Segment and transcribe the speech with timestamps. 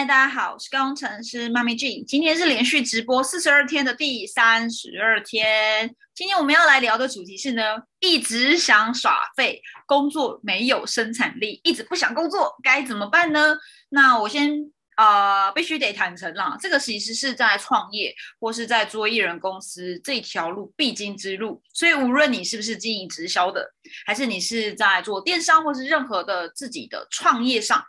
[0.00, 2.02] 嗨，大家好，我是工程师妈咪 G。
[2.04, 5.94] 今天是连续直播四十二天的第三十二天。
[6.14, 7.62] 今天我们要来聊的主题是呢，
[7.98, 13.54] 一直想耍废，工作没有生产力，一直不想工作，该怎么办呢？
[13.90, 14.50] 那我先
[14.96, 21.62] 呃，必须得坦诚啦，这个其实是在创业或是在做艺人公司这条路必经之路。
[21.74, 23.70] 所以无论你是不是经营直销的，
[24.06, 27.84] 还是你是在做电商或是任何的自己的创业上。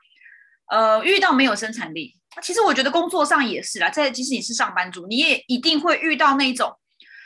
[0.72, 3.90] 呃，遇到没有生产力，其实我觉得工作上也是啦。
[3.90, 6.74] 在即使你是上班族，你也一定会遇到那种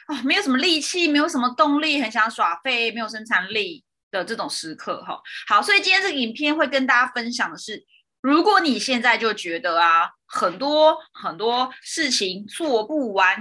[0.08, 5.22] 啊，没有什么力气，没有什么动力，很想耍废，没有生产力的这种时刻哈。
[5.48, 7.86] 好，所以今天这个影片会跟大家分享的是，
[8.20, 13.38] 如果你现在就觉得啊，很多很多事情做不完，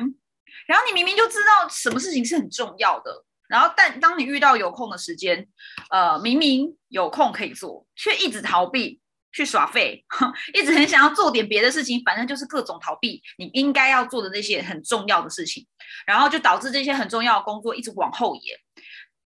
[0.67, 5.49] 然后你明明就知道什么事情是很重要的，然后但当你遇到有空的时间，
[5.89, 9.01] 呃，明明有空可以做，却一直逃避。
[9.35, 10.05] 去耍废，
[10.55, 15.67] 一直很想要做点别的事情，反正就是各种逃避你应该要做的那些很重要的事情，
[16.07, 18.57] 然后就导致这些很重要的工作一直往后延，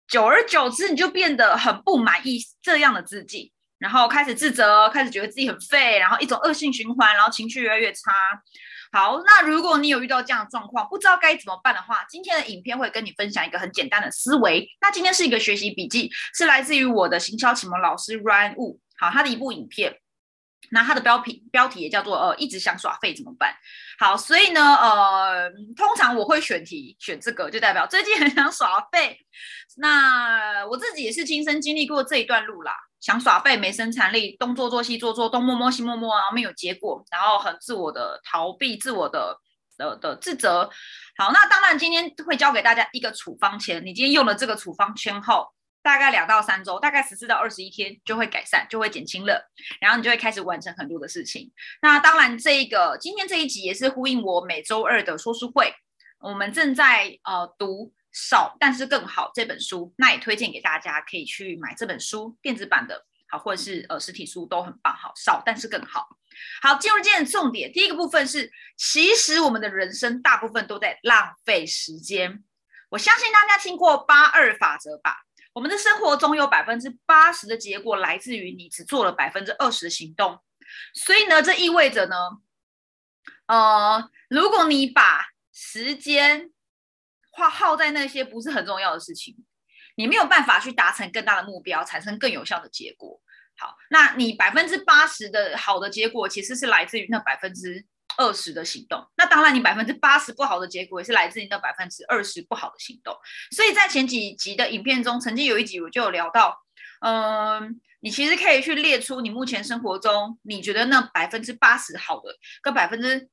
[0.08, 8.02] 久而久之你就变得很不满意这样的自己，然后开始自责，开始觉得自己很废，然后一种恶性循环，然后情绪越来越差。
[8.92, 14.68] 好，那如果你有遇到这样的状况，不知道该怎么办的话，今天的影片会跟你分享一个很简单的思维。
[14.82, 18.80] 那今天是一个学习笔记，是来自于我的行销启蒙老师 Ryan Wu。
[18.98, 19.96] 好，他的一部影片，
[20.72, 23.56] 那它的标题标题也叫做呃，一直想耍废怎么办？
[23.98, 29.18] 好，所以呢，呃，通常我会选题选这个，就代表最近很想耍废。
[29.78, 39.38] 那我自己也是亲身经历过这一段路啦，想耍废没生产力，东做做西做做，东摸摸西摸摸，然后没有结果，然后很自我的逃避，自我的
[39.78, 40.70] 的的自责。
[41.18, 45.48] 好，那当然今天会教给大家一个处方签，你今天用了这个处方签后。
[45.90, 49.50] 大概两到三周，大概十四到二十一天就会改善，就会减轻了，
[49.82, 51.52] 然后你就会开始完成很多的事情。
[51.82, 55.74] 那当然，这个今天这一集也是呼应我每周二的说书会，
[56.20, 66.08] 我们正在呃读少但是更好这本书，那也推荐给大家可以去买这本书，电子版的好，或者是呃实体书都很棒，好少但是更好。
[66.62, 72.44] 好，进入今天的重点，第一个部分是，其实我们的人生大部分都在浪费时间。
[72.92, 75.24] 我相信大家听过八二法则吧？
[75.60, 80.40] 我们的生活中有百分之八十的结果来自于你只做了百分之二十的行动，
[80.94, 82.16] 所以呢，这意味着呢，
[83.48, 86.50] 呃，如果你把时间
[87.30, 89.36] 花耗在那些不是很重要的事情，
[89.96, 93.22] 你没有办法去达成更大的目标，产生更有效的结果。
[93.58, 97.86] 好，那你百分之八十的好的结果，其实是来自于那百分之。
[98.18, 103.16] 二十的行动，那当然你百分之八十不好的结果也是来自于那百分之二十不好的行动。
[103.52, 106.58] 所以在前几集的影片中，曾经有一集我就有聊到，
[107.02, 113.30] 嗯，你其实可以去列出你目前生活中你觉得那百分之八十好的跟百分之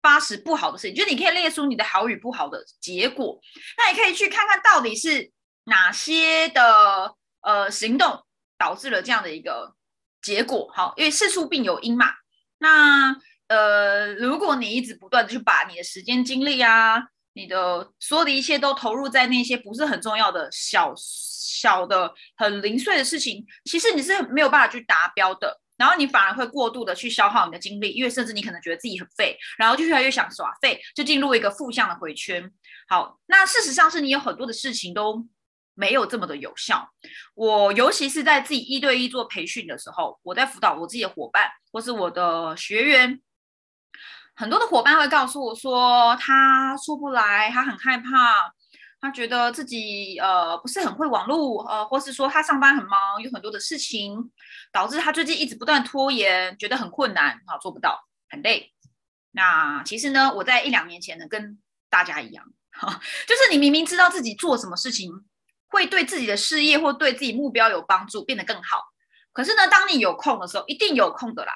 [0.00, 3.38] 八十不好的事情，就是你可以列出你的好与不好的结果。
[3.76, 5.30] 那你可以去看看到底是
[5.64, 8.24] 哪些的呃行动
[8.56, 9.74] 导致了这样的一个
[10.22, 10.72] 结果。
[10.74, 12.06] 好，因为事出必有因嘛。
[12.58, 13.14] 那
[13.50, 17.02] 呃，如果你一直不断的去把你的时间、精力啊，
[17.32, 25.60] 你的所有的一切都投入在那些不是很重要的小小的、很零碎的事情，其实你是没有办法去达标的。
[25.76, 32.48] 然后你反而会过度的去消耗你的精力，因为甚至你可能觉得自己很废，然后就越来越想耍废，就进入一个负向的回圈。
[32.86, 35.26] 好，那事实上是你有很多的事情都
[35.74, 36.88] 没有这么的有效。
[37.34, 43.20] 我尤其是在自己一对一做培训的时候，我在辅导我自己的伙伴或是我的学员。
[44.36, 48.52] 很多的伙伴会告诉我说，他出不来，他很害怕，
[48.98, 54.30] 他觉得自己呃不是很会网络，呃，或是说他上班很忙，有很多的事情，
[54.72, 58.00] 导致他最近一直不断拖延，觉得很困难，啊，做不到，
[58.30, 58.72] 很累。
[59.32, 61.58] 那其实呢，我在一两年前呢，跟
[61.90, 65.12] 大家一样，哈， 就是你明明知道自己做什么事情
[65.68, 68.82] 会对自己的事业或对自己目标有帮助，变得更好，
[69.34, 71.52] 可是呢，当你有空的时候，一定有空的啦，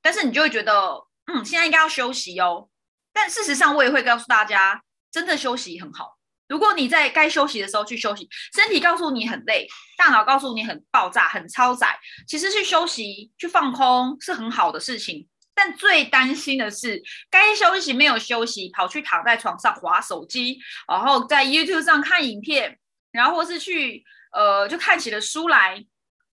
[0.00, 1.04] 但是你就会觉得。
[1.26, 2.68] 嗯，现在应该要休息哦。
[3.12, 6.18] 但事实上，我也会告诉大家，真的休息很好。
[6.48, 9.66] 如果你在该休息的时候去休息，身体告诉你很累，
[9.96, 15.26] 大脑告诉你很爆炸、很超载，其实去休息、去放空是很好的事情。
[15.54, 17.00] 但最担心的是，
[17.30, 22.78] 该休息没有休息，跑去躺在床上划手机，然后在 YouTube 上看影片，
[23.12, 25.82] 然后或是去呃，就看起了书来，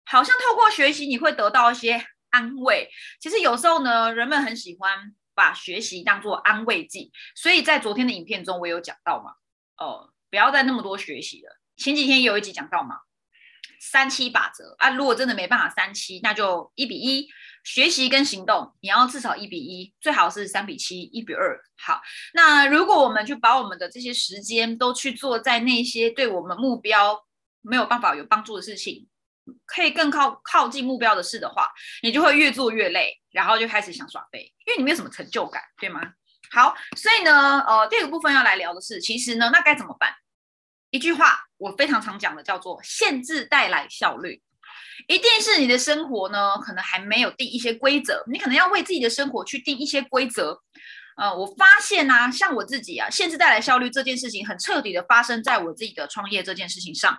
[0.05, 2.05] 好像透过学习你会得到一些。
[2.35, 2.89] 安慰，
[3.21, 9.31] 其实有时候呢，人们很喜欢把学习当做安慰剂，所以在昨天的影片中，我有讲到嘛，
[9.77, 11.57] 哦，不要再那么多学习了。
[11.77, 12.97] 前几天有一集讲到嘛，
[13.79, 17.29] 三七法则啊，如果真的没办法三七，那就一比一，
[17.63, 21.57] 学习跟行动，你要至少一比一，最好是三比七、一比二。
[21.77, 22.01] 好，
[22.33, 27.25] 那如果我们就把我们的这些时间都去做在那些对我们目标
[27.61, 29.07] 没有办法有帮助的事情，
[29.65, 31.69] 可以更靠靠近目标的事的话，
[32.01, 36.01] 你就会越做越累，然后就开始想耍废，因为你没有什么成就感，对吗？
[36.51, 40.13] 好，所以呢，呃，第二个部分要来聊的是，其实呢，那该怎么办？
[40.91, 44.41] 一句话，我非常常讲的叫做“限制带来效率”。
[45.07, 50.61] 一定是你的生活呢，可能还没有定一些规则，你可能要为自己的生活去定一些规则。
[51.17, 57.17] 呃，我发现呢，像我自己啊，限制带来效率这件事情，很彻底的发生在我自己的创业这件事情上。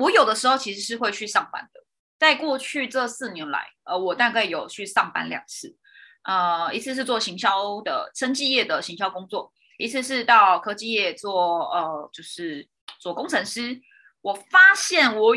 [0.00, 1.80] 我有的时候其实是会去上班的，
[2.18, 5.76] 在过去这四年来，呃，我大概有去上班两次，
[6.24, 12.68] 呃，一次是做行销的生技业的行销工作，一次是到科技业做，呃，就是
[12.98, 13.80] 做工程师。
[14.22, 15.36] 我发现我。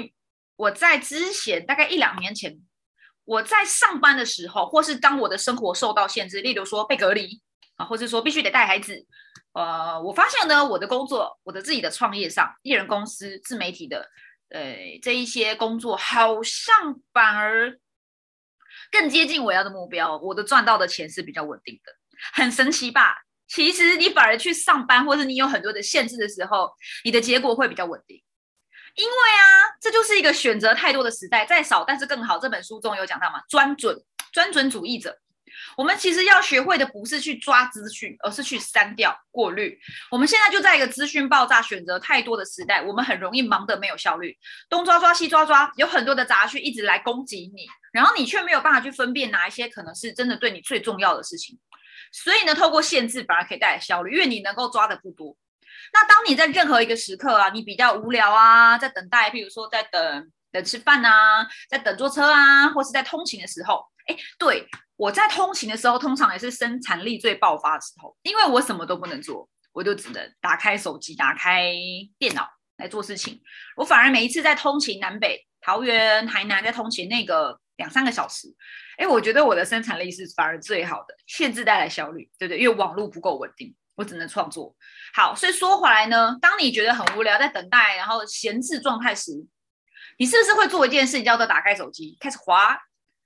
[0.56, 2.56] 我在之前大概一两年前，
[3.26, 7.42] 我在上班的时候，或是当我的生活受到限制，例如说被隔离
[7.76, 9.04] 啊，或者说必须得带孩子，
[9.54, 14.08] 呃，我发现呢，我的工作，我的自己的创业上，艺人公司、自媒体的，
[14.50, 17.80] 呃，这一些工作，好像反而
[18.92, 21.92] 更接近我要的目标，我的赚到的钱是比较稳定的，
[22.34, 23.18] 很神奇吧？
[23.48, 26.72] 其实你反而去上班，或者你有很多的限制的时候，
[27.04, 28.22] 你的结果会比较稳定。
[28.96, 32.38] 因为啊，这就是一个选择太多的时代，再少但是更好。
[32.38, 34.00] 这本书中有讲到嘛，专准
[34.32, 35.20] 专准主义者。
[35.78, 39.80] 我们其实要学会的不是去抓资讯，而是去删掉、过滤。
[40.12, 44.38] 我们现在就在一个资讯爆炸、选择太多的时代，我们很容易忙得没有效率，
[44.70, 51.58] 东抓抓西抓抓，有很多的杂讯一直来攻击你，然后你却没有办法去分辨哪一些可能是真的对你最重要的事情。
[52.12, 55.36] 所以呢，透过限制反而可以带来效率，因为你能够抓的不多。
[55.92, 64.66] 那当你在任何一个时刻啊，你比较无聊啊，在等待，比如说在等等吃饭啊，在等坐车啊，或是在通勤的时候，哎，对
[64.96, 71.74] 我在通勤的时候，通常也是生产力最爆发的时候，因为我什么都不能做，我就只能打开手机、打开
[72.18, 72.48] 电脑
[72.78, 73.42] 来做事情。
[73.76, 78.48] 我反而每一次在通勤南北桃园、台南在通勤那个两三个小时，
[78.98, 82.60] 哎，我觉得我的生产力是反而最好的，限制带来效率，对不对？
[82.60, 83.76] 因为网络不够稳定。
[83.96, 84.76] 我只能创作
[85.14, 89.32] 好，所以说回来呢，当你觉得很无聊，在等待，然后闲置状态时，
[90.18, 92.78] 你是不是会做一件事情，叫做打开手机，开始滑，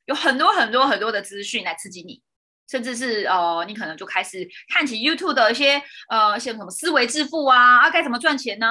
[0.06, 2.22] 有很多很多很多的资讯来刺激你，
[2.70, 8.68] 甚至是呃，你可能就开始看起 YouTube 的一些呃，像什么思维致富啊，啊，该怎么赚钱呢？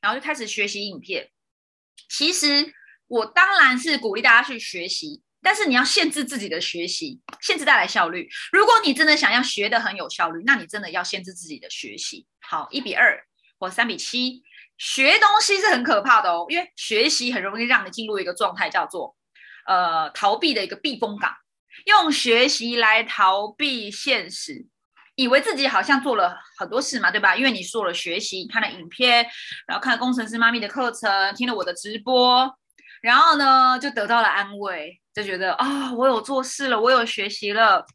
[0.00, 1.30] 然后就开始学习影片。
[2.08, 2.72] 其实
[3.06, 5.22] 我当然是鼓励大家去学习。
[5.44, 8.28] 但是你要限制自己的学习，限制带来效率。
[8.52, 12.28] 如果你真的想要学的很有效率，那你真的要限制自己的学习。
[12.38, 13.20] 好，一比二
[13.58, 14.44] 或三比七，
[14.82, 19.14] 学东西是很可怕的哦，因为学习很容易让你进入一个状态，叫做
[19.68, 21.32] 呃逃避的一个避风港，
[21.86, 24.66] 用学习来逃避现实，
[25.14, 27.36] 以为自己好像做了很多事嘛，对吧？
[27.36, 29.24] 因为你做了学习，看了影片，
[29.68, 32.52] 然后看了工程师妈咪的课程，听了我的直播。
[33.02, 37.86] 然后呢，就得到了安慰，就觉得啊，我有做事了，我有学习了，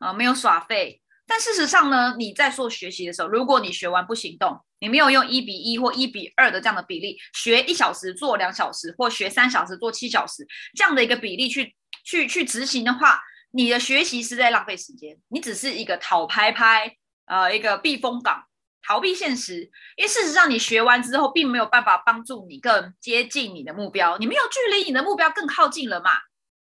[0.00, 1.00] 啊，没有耍废。
[1.24, 11.74] 但事实上呢，你在做学习的时候，如果你学完不行动，你没有用一比一或一比二的这样的比例，学一小时做两小时，或学三小时做七小时这样的一个比例去
[12.04, 13.20] 去去执行的话，
[13.52, 18.44] 你的学习是在浪费时间，你只是一个讨拍拍，呃，一个避风港。
[18.88, 26.12] 逃避现实，因为事实上你学完之后，并没有办法帮助你更接近你的目标，你没有距离你的目标更靠近了嘛，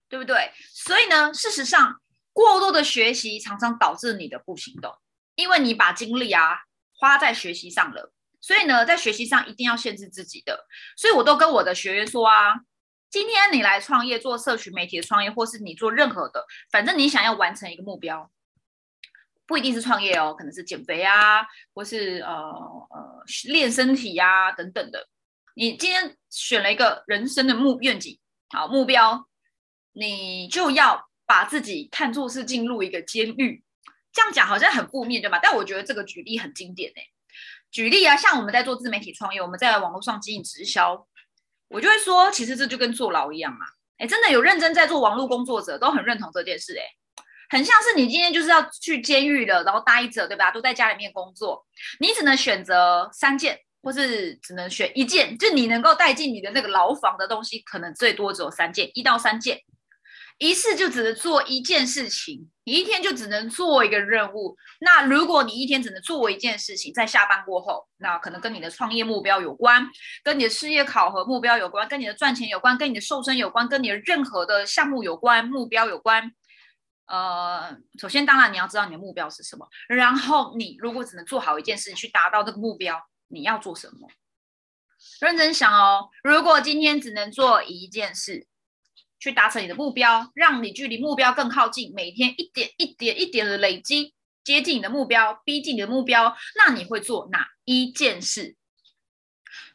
[0.08, 0.52] 对不对？
[0.72, 2.00] 所以呢，事实上
[2.32, 4.94] 过多的学习常常导致你的不行动，
[5.34, 6.60] 因为你把精力啊
[7.04, 8.14] 花在学习上了。
[8.40, 10.66] 所以呢，在学习上一定要限制自己的。
[10.96, 12.56] 所以我都跟我的学员说啊，
[13.10, 18.32] 今天你来创业做社群媒体的创业，或是你做任何的，反正你想要完成一个目标。
[19.46, 25.10] 不一定是创业哦，可能是减肥啊，或是呃呃练身体呀等等的。
[25.56, 28.18] 你今天选了一个人生的目愿景，
[28.50, 29.28] 好目标，
[29.92, 33.63] 你就要把自己看作是进入一个监狱。
[34.14, 35.40] 这样讲好像很负面，对吧？
[35.42, 37.08] 但我觉得这个举例很经典诶。
[37.72, 41.08] 举例啊，像我们在做自媒体创业，我们在网络上经营直销，
[41.70, 43.66] 我就会说，其实这就跟坐牢一样嘛。
[43.98, 46.84] 哎，真的有认真在做网络工作者都很认同这件事诶。
[47.50, 50.52] 很像是你今天就是要去监狱了，然后待着，对吧？
[50.52, 51.66] 都在家里面工作，
[52.00, 59.60] 你只能选择三件，或是只能选一件，就你能够带进你的那个牢房的东西，可能最多只有三件，一到三件。
[60.40, 64.58] 一次就只能做一件事情，你一天就只能做一个任务。
[64.82, 69.88] 那如果你一天只能做一件事情，在下班过后，那可能跟你的创业目标有关，
[70.24, 76.32] 跟你的事业考核目标有关，跟你的赚钱有关，跟你的瘦身有关，跟你的任何的项目有关，目标有关。
[77.06, 84.10] 呃，首先当然你要知道你的目标是什么，然后你如果只能做好一件事情去达到这个目标，你要做什么？
[85.22, 88.48] 认真想哦，如果今天只能做一件事。
[89.24, 94.14] 去达成你的目标，让你距离目标更靠近，每天一点一点一点的累积，
[94.44, 96.36] 接近你的目标，逼近你的目标。
[96.58, 98.58] 那你会做哪一件事？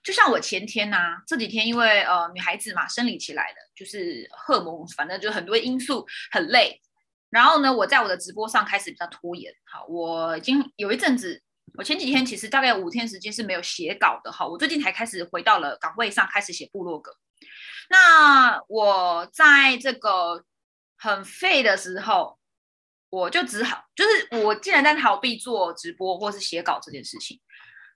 [0.04, 6.82] 就像我前天呐，这几天因为呃女孩子嘛，生理期来的，就是荷尔蒙，反正就很多因素，很累。
[7.30, 9.50] 然后呢，我在我的直播上开始比较拖延。
[9.64, 11.42] 好，我已经有一阵子，
[11.78, 14.30] 我前几天其实大概五天时间是没有写稿的。
[14.30, 17.10] 哈，我最近才开始回到了岗位上，开始写部落格。
[17.88, 20.44] 那我在这个
[20.96, 22.38] 很废的时候，
[23.10, 27.40] 我就只好就是我既然在逃避做直播或是写稿这件事情，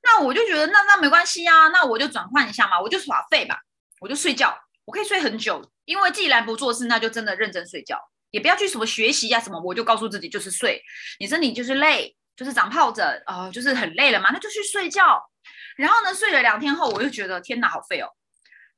[0.02, 3.60] 那我就觉得那那没关系啊，那我就转换一下嘛，我就耍废吧，
[4.00, 7.98] 我就睡觉，我可以睡很久，因为既然不做事，那就真的认真睡觉，
[8.30, 10.82] 也不要去什么学习啊什么，我就告诉自己就是睡，
[11.20, 15.22] 你身体就是累，就是长疱疹啊，就是很累了嘛，那就去睡觉。
[15.76, 18.08] 然后呢，睡了两天后，我就觉得天哪，好废哦。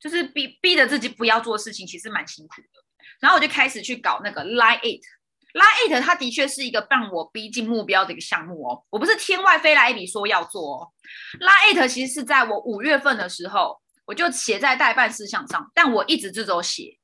[0.04, 2.84] 就是逼逼着自己不要做事情，其实蛮辛苦的。
[3.20, 8.84] 然后我就开始去搞那个 Line It，Line It，它的确是一个让我逼近目标的一个项目哦。
[8.90, 10.92] 我不是天外飞来一笔说要做哦。
[11.40, 16.98] Line It 其实是在我五月份的时候，我就写在代办事项上，但我一直这种写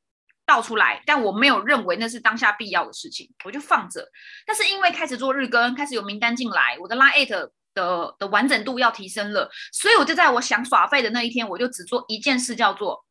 [0.45, 4.07] 倒出来，但我没有认为那是当下必要的事情，我就放着。
[4.45, 7.51] 但是因为开始做日更，开始有名单进来，我的 Line It。
[7.75, 13.05] 的的完整度要提升了，所以我就在我想耍废的那一天，我就只做一件事，叫做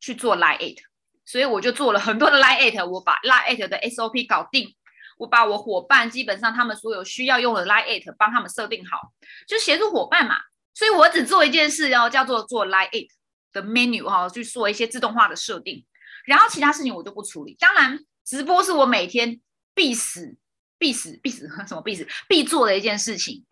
[0.00, 0.78] 去做 Line It。
[1.24, 4.74] 所以我就做了很多的 Line It，我把 Line It 的 SOP 搞定，
[5.16, 9.12] 我把我伙伴基本上他们所有需要用的 Line It 帮他们设定好，
[9.46, 10.36] 就协助伙伴嘛。
[10.74, 13.10] 所以我只做一件事，然后，叫做做 Line It
[13.52, 15.84] 的 menu 哈，去做一些自动化的设定，
[16.24, 17.56] 然后其他事情我就不处理。
[17.60, 19.40] 当然，直播是我每天
[19.74, 20.36] 必死、
[20.78, 23.44] 必死、必死 什么必死必做的一件事情。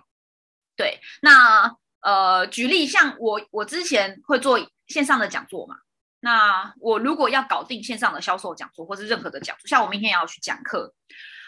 [0.78, 5.74] 对，那呃，举例像我，我之前会做线上的讲座嘛。
[6.20, 10.94] 那我如果要搞定线上的销售讲座，或是任何的讲座，像我明天要去讲课，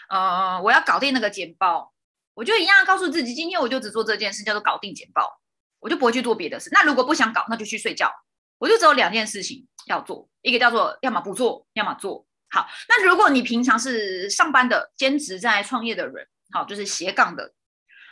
[0.09, 1.93] 呃，我要搞定那个简报，
[2.33, 5.39] 我就一样告诉自己，今天我就只做这件事，叫做搞定简报，
[5.79, 6.69] 我就不会去做别的事。
[6.73, 8.11] 那如果不想搞，那就去睡觉。
[8.57, 12.67] 我就只有两件事情要做，一个叫做要么不做，要么做好。
[12.89, 17.53] 那如果你平常是上班的、兼职在创业的人，好，就是斜杠的。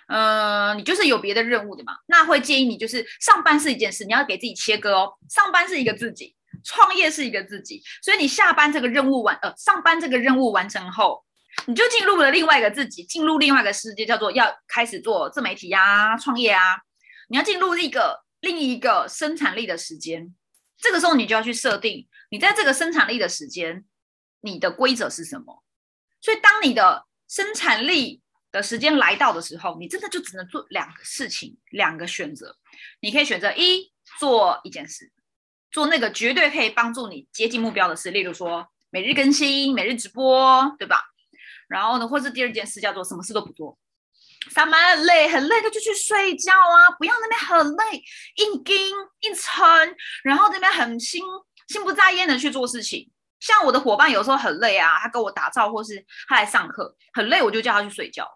[0.09, 1.93] 呃，你就是有别的任务的嘛？
[2.07, 5.13] 那会建议你就是上班是一件事，你要给自己切割哦。
[5.29, 11.23] 上班是一个自己，创业是一个自己，所以你下班这个任务完，呃，上班这个任务完成后，
[11.67, 16.63] 你就进入了另外一个自己，进入另外一个世界，叫做要开始做自媒体呀、创业啊。
[17.27, 20.33] 你要进入一个另一个生产力的时间，
[20.81, 23.85] 这个时候你就要去设定，你在这个生产力的时间，
[24.41, 25.63] 你的规则是什么？
[26.19, 28.23] 所以当你的生产力。
[28.51, 32.55] 的时间来到的时候，你真的就只能做两个事情，两个选择。
[33.01, 35.11] 你可以选择一做一件事，
[35.71, 41.03] 做那个绝对可以帮助你接近目标的事，例如说每日更新、每日直播，对吧？
[41.67, 43.77] 然后呢，或是第二件事叫做什么事都不做，
[44.49, 46.89] 上班很累，很累，那就去睡觉啊！
[46.97, 48.03] 不要那边很累，
[48.37, 48.75] 硬盯
[49.19, 49.63] 硬撑，
[50.23, 51.21] 然后那边很心
[51.67, 53.11] 心不在焉的去做事情。
[53.39, 58.27] 像我的伙伴有时候很累啊，他跟我打招呼，或是他来上课很累，我就叫他去睡觉。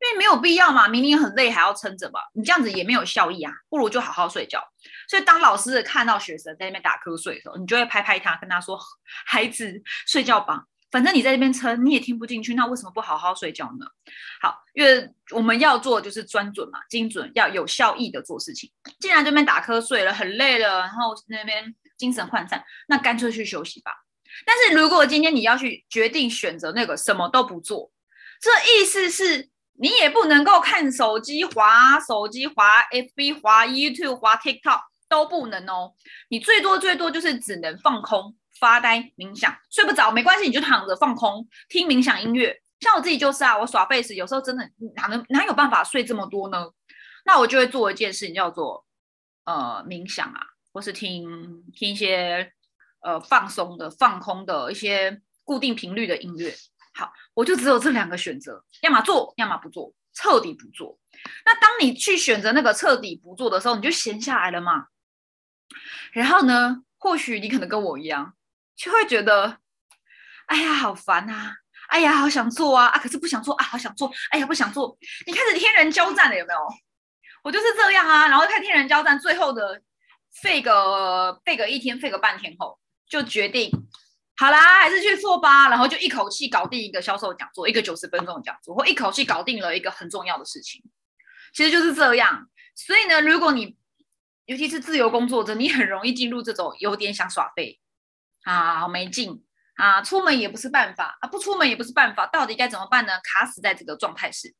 [0.00, 4.62] 因为没有必要嘛，明明很累还要撑着吧，你这样子也没有效益啊，不如就好好睡觉。
[5.08, 8.78] 所以当老师看到学生在那边打瞌睡的时候，你就会拍拍他，跟他说
[9.24, 13.86] ：“孩子，睡觉吧，反正你在这边撑，你也听不进去，那为什么不好好睡觉呢？”
[14.42, 18.70] 好，因为我们要做就是专准嘛，精准，要有效益的做事情。
[19.00, 24.03] 既然这边打瞌睡了，很累了，然后那边精神涣散，那干脆去休息吧。
[24.46, 27.90] 但是如果今天你要去决定选择那个什么都不做，
[28.40, 28.50] 这
[28.80, 29.50] 意思是。
[29.76, 35.92] 你也不能够看手机、滑手机、滑 FB、滑 YouTube、滑 TikTok 都不能哦。
[36.28, 39.52] 你最多最多就是只能放空、发呆、冥想。
[39.72, 42.56] 睡不着没关系，你就躺着放空，听冥想音乐。
[42.78, 44.62] 像我自己就是啊，我耍 face 有时候真的
[44.94, 46.70] 哪能哪有办法睡这么多呢？
[47.24, 48.86] 那我就会做一件事情，叫做
[49.44, 50.40] 呃冥想啊，
[50.72, 51.24] 或是听
[51.74, 52.52] 听一些
[53.04, 56.52] 呃放松的、放空的一些固定频率的音乐。
[56.94, 60.98] 好，我就只有这两个选择，要么做，要么不做，彻底不做。
[61.44, 64.86] 那当你去选择那个彻底不做的时候，你就闲下来了嘛。
[66.12, 68.34] 然后呢，或许你可能跟我一样，
[68.74, 69.58] 就会觉得
[70.46, 71.56] 哎呀，好烦啊！
[71.88, 72.86] 哎呀，好想做啊！
[72.86, 74.10] 啊，可是不想做啊，好想做！
[74.30, 74.96] 哎呀，不想做！
[75.26, 76.58] 你开始天人交战了，有没有？
[77.42, 79.82] 我就是这样啊，然后看天人交战，最后的
[80.32, 83.70] 废个废个一天，废个半天后，就决定
[84.36, 85.68] 好啦，还是去做吧。
[85.68, 90.82] 然后就一口气搞定一个销售讲座，一个九十分钟的讲座，或一口气搞定了一个很重要的事情。
[91.52, 92.48] 其实就是这样。
[92.74, 93.76] 所以呢，如果你
[94.46, 97.80] 尤其是自由工作者，你很容易进入这种有点想耍废
[98.42, 99.44] 啊，好没劲
[99.76, 103.12] 啊，出门也不是办法啊，不出门也不是办法，到底该怎么办呢？
[103.22, 104.54] 卡死在这个状态是。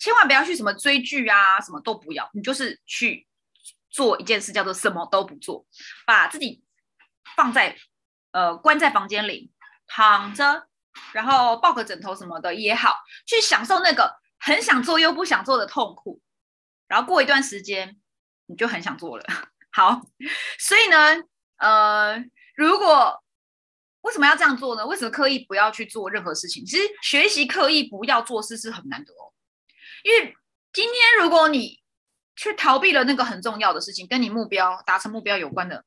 [0.00, 3.26] 千万不要去什么追剧啊，什么都不要，你就是去
[3.88, 5.64] 做一件事，叫做什么都不做，
[6.04, 6.62] 把自己
[7.36, 7.76] 放在
[8.32, 9.50] 呃关在房间里
[9.86, 10.68] 躺着，
[11.12, 16.20] 然后抱个枕头什么的也好，去享受那个很想做又不想做的痛苦，
[16.86, 17.98] 然后过一段时间
[18.46, 19.24] 你就很想做了。
[19.70, 20.00] 好，
[20.58, 21.22] 所以呢，
[21.58, 22.24] 呃，
[22.56, 23.22] 如果
[24.00, 24.86] 为什么要这样做呢？
[24.86, 26.64] 为什么刻意不要去做任何事情？
[26.64, 29.32] 其实学习刻意不要做事是很难得哦。
[30.02, 30.34] 因为
[30.72, 31.80] 今天如果你
[32.36, 35.84] 去逃避了那个很重要的事情，跟你目标达成目标有关的，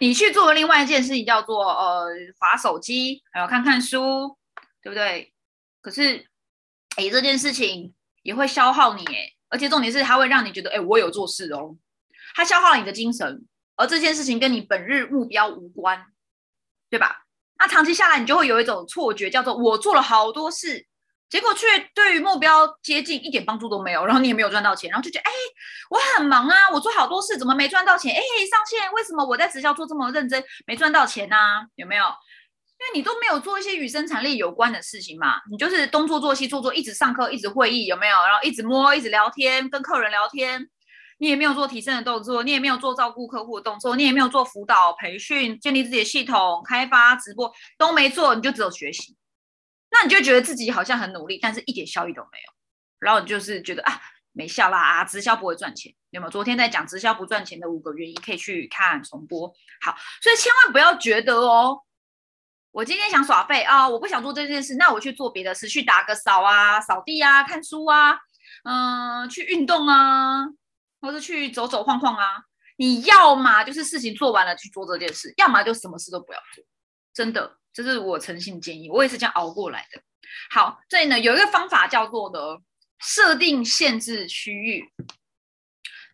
[0.00, 2.08] 你去做另外一件事情，叫做呃
[2.38, 4.36] 划手机，还有看看书，
[4.82, 5.32] 对不对？
[5.80, 6.26] 可是，
[6.96, 11.76] 哎，这件事情也会消耗你，哎，而且重点是它会让你觉得，哎，我有做事哦，
[12.34, 16.04] 它消耗了你的精神，而这件事情跟你本日目标无关，
[16.90, 17.24] 对吧？
[17.58, 20.86] 那长期下来，你就会有一种错觉，叫做我做了好多事。
[21.30, 25.32] 结果却对于目标接近一点帮助都没有，然后你也没有赚到钱，然后就觉得哎，
[25.90, 28.14] 我很忙啊，我做好多事，怎么没赚到钱？
[28.14, 28.20] 哎，
[28.50, 31.36] 上线为什么我在直销做这么认真，没赚到钱呢？
[31.74, 32.04] 有没有？
[32.80, 38.16] 因为你都没有做一些与生产力有关的事情嘛，你就是东做做西做做，一直上课，一直会议，有没有？
[38.18, 40.64] 然后一直摸，一直聊天，跟客人聊天，
[41.18, 49.16] 你也没有做提升的动作，你也没有做照顾客户的动作，你也没有做辅导、培训、建立自己的系统、开发、直播都没做，你就只有学习。
[49.90, 52.52] 那你就觉得自己好像很努力，但是一点效益都没有，
[52.98, 54.00] 然后你就是觉得啊
[54.32, 56.30] 没效啦，直销不会赚钱，有没有？
[56.30, 59.48] 昨天在讲直销不赚钱的五个原因，可以去看重播。
[59.80, 61.80] 好，所以千万不要觉得哦，
[62.70, 68.18] 我今天想耍废啊，我不想做这件事，那我去做别的事，去打个扫啊、扫地啊、看书啊，
[68.64, 70.44] 嗯，去运动啊，
[71.00, 72.24] 或者去走走晃晃啊。
[72.76, 76.62] 你要么就是事情做完了去做这件事，要么就什么事都不要做，
[77.12, 77.56] 真的。
[77.72, 80.00] 这是我诚信建议，我也是这样熬过来的。
[80.50, 82.60] 好，这里呢有一个方法叫做的
[82.98, 84.90] 设定限制区域，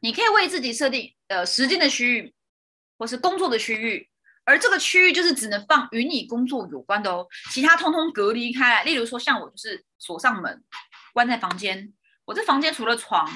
[0.00, 2.34] 你可以为自己设定呃时间的区域，
[2.98, 4.08] 或是工作的区域，
[4.44, 8.84] 而这个区域就是只能放与你工作有关的哦，其他通通隔离开来。
[8.84, 10.62] 例如说像我就是锁上门，
[11.12, 11.92] 关在房间，
[12.24, 13.26] 我这房间除了床，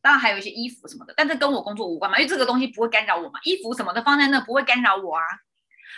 [0.00, 5.22] 当然还有一些衣服什么的，但这跟我工作无关嘛，因为这个东西不会干扰我嘛，衣服什么的放在那不会干扰我啊。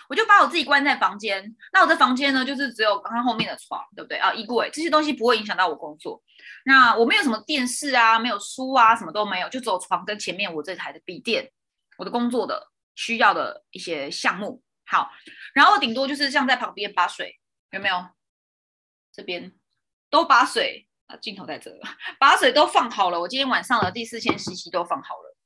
[0.09, 4.33] 我就把我自己关在房间，那我的房间呢，就是只有刚刚后面的床，对不对啊？
[4.35, 6.23] 衣柜这些东西不会影响到我工作。
[6.67, 11.51] 那我没有什么电视啊，没有书啊，什么都没有，就只有床跟前面我这台的笔电，
[11.97, 14.63] 我的工作的需要的一些项目。
[14.87, 15.11] 好，
[15.55, 17.39] 然后顶多就是像在旁边把水
[17.71, 18.07] 有没有？
[19.13, 19.53] 这边
[20.11, 21.71] 都把水啊，镜头在这，
[22.19, 23.21] 把水都放好了。
[23.21, 25.37] 我今天晚上的第四线实习都放好了。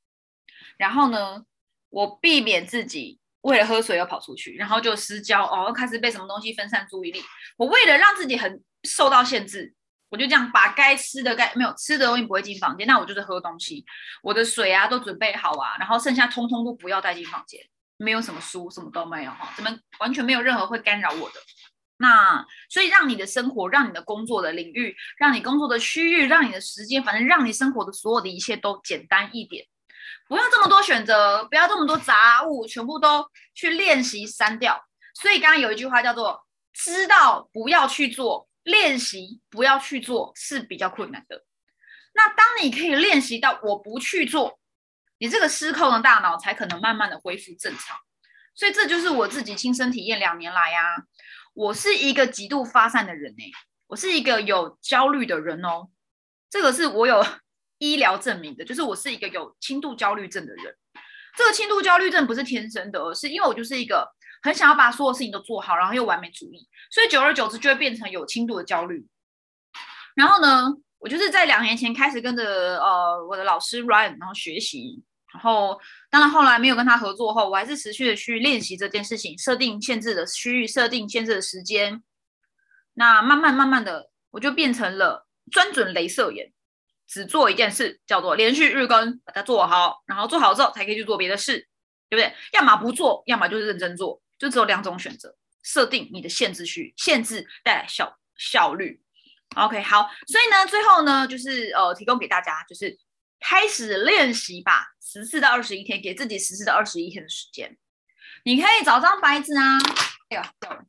[0.77, 1.45] 然后呢，
[1.91, 3.21] 我避免自己。
[3.43, 7.23] 为了喝水要跑出去，然后就失焦哦，开始被什么东西分散注意力。
[7.57, 9.75] 我为了让自己很受到限制，
[10.09, 13.85] 我就这样把该吃的该没有吃的东西不会进房间，那我就是喝东西，
[14.23, 17.61] 我的水啊都准备好啊，然后剩下通通都不要带进房间，
[17.97, 19.71] 没有什么书，什么都没有哈，怎么
[20.01, 21.37] 完全没有任何会干扰我的。
[22.01, 29.67] 那所以让你的生活，让你的工作的领域，让你工作的区域，让你的时间，反正让你生活的所有的一切都简单一点。
[30.29, 34.85] 不要这么多选择，不要这么多杂物，全部都去练习删掉。
[35.15, 41.45] 所以刚刚有一句话叫做“知道不要去做，练习不要去做”是比较困难的。
[42.15, 44.59] 那当你可以练习到我不去做，
[45.19, 47.97] 你这个失控的大脑才可能慢慢的恢复正常。
[48.55, 50.97] 所以这就是我自己亲身体验两年来呀，
[51.55, 53.45] 我是一个极度发散的人哎，
[53.87, 55.89] 我是一个有焦虑的人哦，
[56.51, 57.25] 这个是我有。
[57.79, 60.75] 医疗证明的，就是我是一个有轻度焦虑症的人。
[61.37, 64.09] 这个轻度焦虑症不是天生的，而是因为我就是一个
[64.43, 69.07] 很想要把所有事情都做好，然后又完美主义，所以久而久之就会变成有轻度的焦虑。
[70.17, 70.67] 然后呢，
[70.99, 75.01] 我就是在两年前开始跟着呃我的老师 Ryan 然后学习，
[75.33, 75.79] 然后
[76.11, 82.03] 当然后来没有跟他合作后，我还是持续的去练习这件事情，设定限制的区域，设定限制的时间。
[82.95, 86.53] 那慢慢慢慢的，我就变成了专准镭射眼。
[87.09, 91.67] 只做一件事，叫做连续日更，把它做好，然后做好之后才可以去做别的事，
[92.09, 92.33] 对不对？
[92.53, 95.35] 要么不做，要么就是认真做，就只有两种选择。
[95.61, 99.03] 设定你的限制区，限制带来效效率。
[99.57, 102.97] OK，好，所以呢，最后呢，就是呃，提供给大家，就是
[103.41, 107.77] 开始练习吧，十四到二十一天，给自己十四到二十一天的时间。
[108.45, 109.79] 你可以找张白纸啊，
[110.31, 110.81] 哎呀，掉了，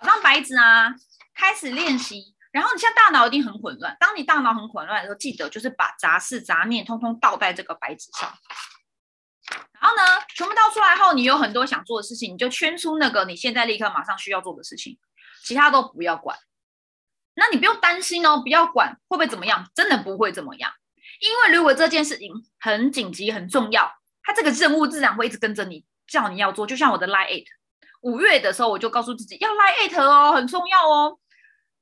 [0.00, 0.94] 找张白纸啊，
[1.34, 2.33] 开始练习。
[2.54, 8.32] 然后你现在大脑一定很混乱，当你大脑很混乱的时候，记得就是把杂事杂念通通倒在这个白纸上。
[9.80, 10.02] 然后呢，
[10.36, 14.96] 全部倒出来后，你有很多想做的事情，你就圈出那个你现在立刻马上需要做的事情，
[15.42, 16.38] 其他都不要管。
[17.34, 20.70] 那你不用担心哦，不要管会不会怎么样，真的不会怎么样。
[21.18, 26.64] 因为如果这件事情很紧急、很重要，它这个任务自然会一直跟着你，叫你要做。
[26.64, 27.46] 就像我的 Lie Eight，
[28.02, 31.18] 五月的时候我就告诉自己要 Lie Eight 哦，很重要哦。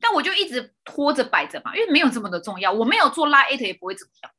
[0.02, 4.32] 但我就一直拖着摆着嘛，因为没有这么的重要，我没有做 Line Eight 也不会怎么样。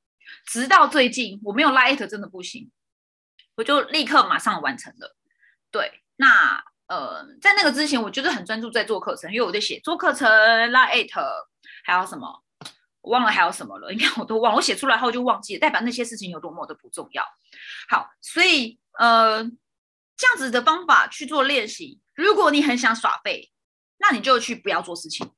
[0.45, 2.69] 直到最近我没有 Line Eight 真的不行，
[3.55, 5.15] 我就立刻马上完成了。
[5.71, 6.63] 对，那。
[6.87, 10.29] 呃，在那个之前，我就是很专注在做课程，因为我在写做课程、
[10.71, 11.09] 拉 at，
[11.85, 12.43] 还有什么，
[13.01, 14.57] 我忘了还有什么了，应该我都忘了。
[14.57, 17.23] 我写出来后就忘记了，代表那些事情有多么的不重要。
[17.89, 19.41] 好，所以呃，
[20.17, 22.01] 这样子的方法去做练习。
[22.13, 23.49] 如果你很想耍废，
[23.97, 25.31] 那你就去不要做事情，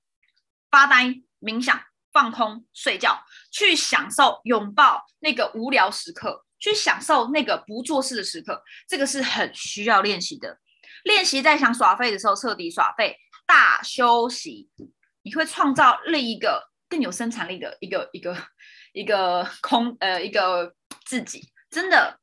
[0.75, 1.05] 发呆、
[1.39, 3.17] 冥想、放空、睡觉，
[3.49, 8.61] 去享受拥抱那个无聊时刻，去享受那个不做事的时刻。
[8.85, 10.59] 这个是很需要练习的。
[11.05, 13.15] 练习在想耍废的时候彻底耍废，
[13.47, 14.69] 大休息，
[15.23, 18.35] 你会创造另一个更有生产力的一个一个
[18.91, 22.19] 一个空呃一个自己，真的。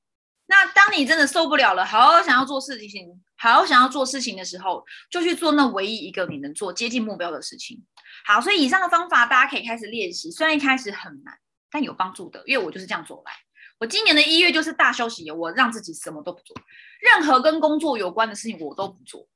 [0.52, 7.82] 那当你真的受不了了，好想要做事情，好想要做事情的时候，就去做那唯一一个你能做接近目标的事情。
[8.26, 11.34] 好，所以以上的方法大家可以开始练习，虽然一开始很难，
[11.70, 13.32] 但有帮助的，因为我就是这样走来。
[13.78, 16.54] 我今年的一月就是大休息，我让自己什么都不做，
[17.00, 19.26] 任何跟工作有关的事情我都不做。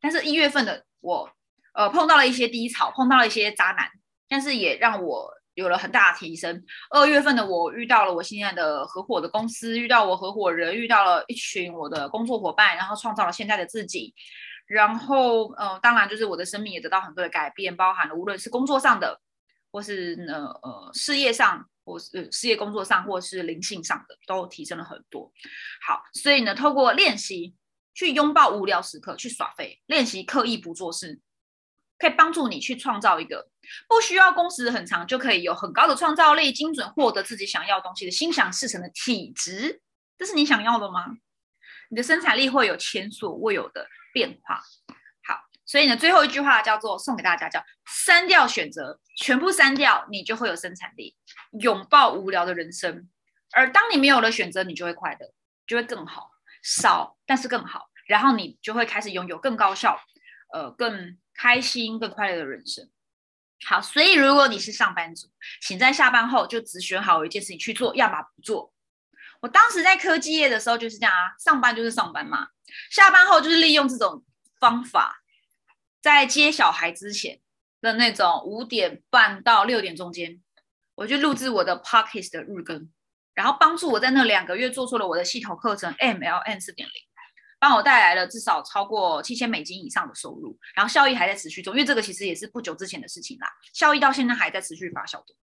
[0.00, 1.30] 但是，一月份的我，
[1.74, 3.86] 呃，碰到了一些低潮，碰到了一些渣男，
[4.30, 6.64] 但是也让我有了很大的提升。
[6.90, 14.14] 二月份的我遇到了我现在的合伙的公司，遇到我合伙人，遇到了一群我的工作伙伴，然后创造了现在的自己。
[14.66, 19.20] 然后，呃，当然就是我的生命也得到很多的改变，包含了无论是工作上的，
[19.70, 21.68] 或是呢，呃，事业上。
[21.86, 25.30] 或是事业工作上，或是灵性上的，都提升了很多。
[25.86, 27.54] 好，所以呢，透过练习
[27.92, 31.20] 去拥抱无聊时刻，去耍废，练习刻意不做事，
[31.98, 33.50] 可以帮助你去创造一个
[33.88, 39.80] 不需要工时很长就可以有很高的创造力、精准获得自己想要东西的心想事成的体质。
[40.16, 41.16] 这是你想要的吗？
[41.90, 44.60] 你的生产力会有前所未有的变化。
[45.26, 51.16] 好所以呢，最后一句话叫做送给大家，叫删掉选择，全部删掉，你就会有生产力，
[51.60, 53.08] 拥抱无聊的人生。
[53.52, 55.32] 而当你没有了选择，你就会快乐，
[55.66, 56.30] 就会更好，
[56.62, 57.88] 少但是更好。
[58.06, 59.98] 然后你就会开始拥有更高效、
[60.52, 62.90] 呃更开心、更快乐的人生。
[63.66, 65.28] 好，所以如果你是上班族，
[65.60, 68.72] 请在下班后就只选好一件事情去做，要么不做。
[69.40, 72.48] 我当时在科技业的时候就是这样啊，上班就是上班嘛，
[72.90, 74.24] 下班后就是利用这种
[74.60, 75.22] 方法。
[76.00, 77.40] 在接小孩之前
[77.80, 80.42] 的那种五点半到六点中间，
[80.94, 82.90] 我就录制我的 p o c k e t 的日更，
[83.32, 86.94] 然后帮助我在那两个月做出了我的系统课程 MLN 四点零，
[87.64, 95.34] 帮我带来了至少超过七千美金以上的收入，然后效益还在持续中，因为这个其实也是不久之前的事情啦，效益到现在还在持续发酵的。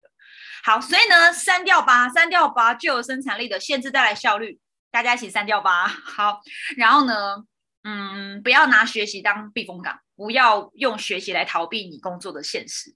[0.62, 5.88] 好，所以呢，删掉吧，删掉吧，就有生产力的限制带来效率，大家一起删掉吧。
[5.88, 6.42] 好，
[6.76, 7.36] 然后呢？
[7.84, 12.94] 嗯，不要拿学习当避风港，不要用学习来逃避你工作的现实，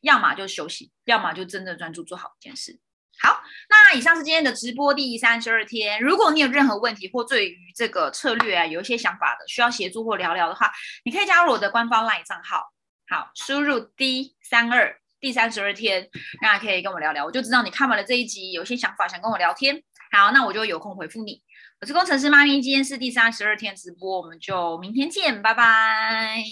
[0.00, 2.80] 要么就休息，要么就真的专注做好一件事。
[3.22, 6.00] 好，那以上是今天的直播第三十二天。
[6.00, 10.70] 如果你有任何问题或对于这个策略啊有一些想法的，需要协助或聊聊的话，
[11.04, 12.64] 你可以加入我的官方 LINE 账号，
[13.08, 16.08] 好，输入 D 三二第三十二天，
[16.42, 19.82] 那可以跟我聊聊，我就知道你看完了这一集，有些想法想跟我聊天。
[20.12, 21.42] 好，那我就有空回复你。
[21.80, 26.44] 我是工程师妈咪，今天是第三十二天直播，我们就明天见，拜拜。